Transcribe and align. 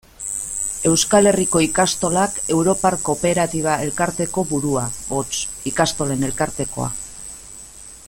Euskal 0.91 1.29
Herriko 1.31 1.61
Ikastolak 1.65 2.39
europar 2.57 2.97
kooperatiba-elkarteko 3.09 4.47
burua, 4.55 4.89
hots, 5.19 5.39
Ikastolen 5.75 6.31
Elkartekoa. 6.31 6.93